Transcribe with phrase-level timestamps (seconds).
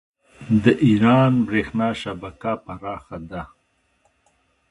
[0.63, 3.41] د ایران بریښنا شبکه پراخه ده.